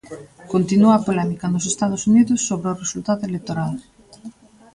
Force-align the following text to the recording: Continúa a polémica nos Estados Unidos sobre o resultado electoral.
Continúa 0.53 0.93
a 0.95 1.03
polémica 1.07 1.47
nos 1.53 1.65
Estados 1.73 2.01
Unidos 2.11 2.39
sobre 2.47 2.67
o 2.69 2.79
resultado 2.83 3.21
electoral. 3.29 3.73